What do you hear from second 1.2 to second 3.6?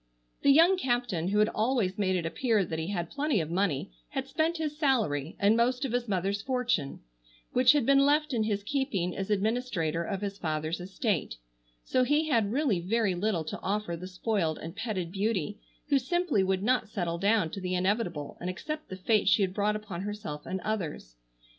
who had always made it appear that he had plenty of